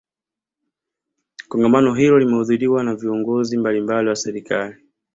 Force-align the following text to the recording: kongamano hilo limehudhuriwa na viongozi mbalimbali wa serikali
kongamano 1.49 1.93
hilo 1.93 2.19
limehudhuriwa 2.19 2.83
na 2.83 2.95
viongozi 2.95 3.57
mbalimbali 3.57 4.09
wa 4.09 4.15
serikali 4.15 4.75